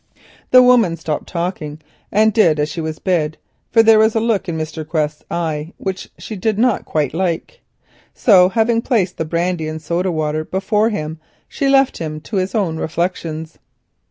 [0.49, 1.79] The woman stopped talking
[2.11, 3.37] and did as she was bid,
[3.69, 4.83] for there was a look in Mr.
[4.83, 7.61] Quest's eye which she did not quite like.
[8.11, 12.55] So having placed the brandy and soda water before him she left him to his
[12.55, 13.59] own reflections.